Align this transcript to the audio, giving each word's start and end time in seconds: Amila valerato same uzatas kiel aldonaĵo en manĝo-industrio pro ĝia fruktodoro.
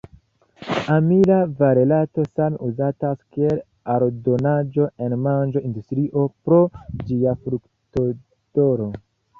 Amila 0.93 1.37
valerato 1.59 2.23
same 2.39 2.57
uzatas 2.69 3.21
kiel 3.35 3.61
aldonaĵo 3.97 4.89
en 5.07 5.17
manĝo-industrio 5.29 6.27
pro 6.43 6.63
ĝia 7.11 7.39
fruktodoro. 7.47 8.95